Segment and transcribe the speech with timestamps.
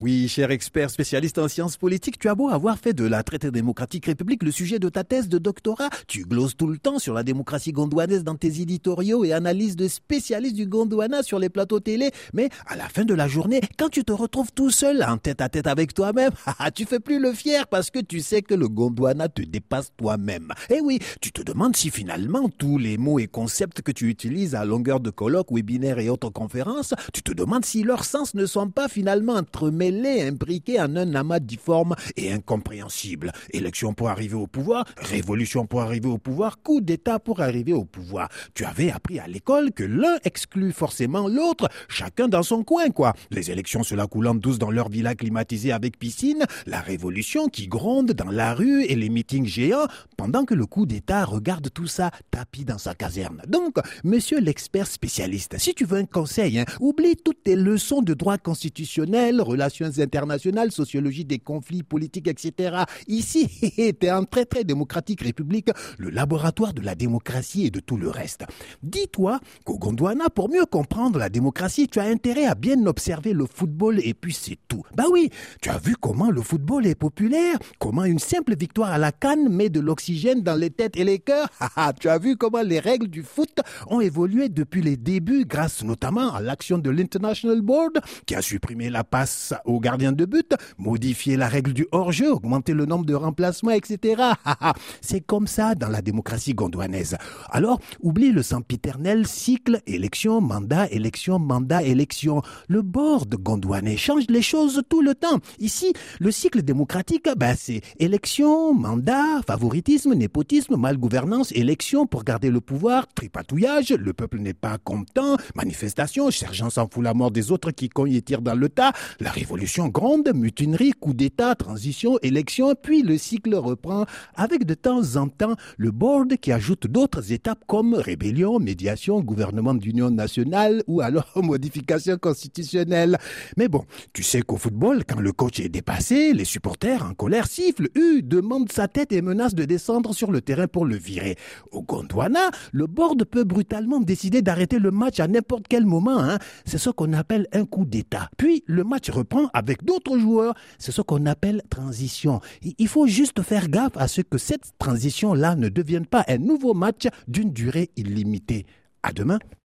[0.00, 3.50] Oui, cher expert spécialiste en sciences politiques, tu as beau avoir fait de la traité
[3.50, 7.14] démocratique république le sujet de ta thèse de doctorat, tu gloses tout le temps sur
[7.14, 11.80] la démocratie gondouanaise dans tes éditoriaux et analyses de spécialistes du Gondwana sur les plateaux
[11.80, 15.16] télé, mais à la fin de la journée, quand tu te retrouves tout seul en
[15.16, 16.30] tête à tête avec toi-même,
[16.76, 20.52] tu fais plus le fier parce que tu sais que le Gondwana te dépasse toi-même.
[20.70, 24.54] Eh oui, tu te demandes si finalement tous les mots et concepts que tu utilises
[24.54, 28.46] à longueur de colloques, webinaires et autres conférences, tu te demandes si leurs sens ne
[28.46, 33.32] sont pas finalement entremêlés est imbriqué en un amas difforme et incompréhensible.
[33.50, 37.84] Élection pour arriver au pouvoir, révolution pour arriver au pouvoir, coup d'État pour arriver au
[37.84, 38.28] pouvoir.
[38.54, 43.14] Tu avais appris à l'école que l'un exclut forcément l'autre, chacun dans son coin, quoi.
[43.30, 48.12] Les élections, cela coulant douce dans leur villa climatisée avec piscine, la révolution qui gronde
[48.12, 52.10] dans la rue et les meetings géants, pendant que le coup d'État regarde tout ça
[52.30, 53.42] tapis dans sa caserne.
[53.46, 58.14] Donc, monsieur l'expert spécialiste, si tu veux un conseil, hein, oublie toutes tes leçons de
[58.14, 62.84] droit constitutionnel, relations internationales, sociologie des conflits politiques, etc.
[63.06, 63.48] Ici,
[64.00, 68.08] t'es un très très démocratique république, le laboratoire de la démocratie et de tout le
[68.08, 68.44] reste.
[68.82, 73.46] Dis-toi qu'au Gondwana, pour mieux comprendre la démocratie, tu as intérêt à bien observer le
[73.46, 74.82] football et puis c'est tout.
[74.94, 78.98] Bah oui, tu as vu comment le football est populaire, comment une simple victoire à
[78.98, 81.48] la canne met de l'oxygène dans les têtes et les cœurs.
[82.00, 86.34] tu as vu comment les règles du foot ont évolué depuis les débuts grâce notamment
[86.34, 91.36] à l'action de l'International Board qui a supprimé la passe au gardien de but, modifier
[91.36, 94.22] la règle du hors-jeu, augmenter le nombre de remplacements, etc.
[95.00, 97.16] C'est comme ça dans la démocratie gondouanaise.
[97.50, 102.42] Alors, oublie le sempiternel cycle élection, mandat, élection, mandat, élection.
[102.68, 105.38] Le board gondouanais change les choses tout le temps.
[105.58, 112.60] Ici, le cycle démocratique, ben, c'est élection, mandat, favoritisme, népotisme, malgouvernance, élection pour garder le
[112.60, 117.70] pouvoir, tripatouillage, le peuple n'est pas content, manifestation, sergent s'en fout la mort des autres
[117.70, 122.16] qui cognent et tirent dans le tas, la révolution révolution grande, mutinerie, coup d'État, transition,
[122.22, 124.06] élection, puis le cycle reprend
[124.36, 129.74] avec de temps en temps le board qui ajoute d'autres étapes comme rébellion, médiation, gouvernement
[129.74, 133.18] d'union nationale ou alors modification constitutionnelle.
[133.56, 137.48] Mais bon, tu sais qu'au football, quand le coach est dépassé, les supporters en colère
[137.48, 141.34] sifflent, eux demandent sa tête et menacent de descendre sur le terrain pour le virer.
[141.72, 146.20] Au Gondwana, le board peut brutalement décider d'arrêter le match à n'importe quel moment.
[146.20, 146.38] Hein.
[146.64, 148.30] C'est ce qu'on appelle un coup d'État.
[148.36, 150.54] Puis le match reprend avec d'autres joueurs.
[150.78, 152.40] C'est ce qu'on appelle transition.
[152.78, 156.74] Il faut juste faire gaffe à ce que cette transition-là ne devienne pas un nouveau
[156.74, 158.66] match d'une durée illimitée.
[159.02, 159.38] À demain.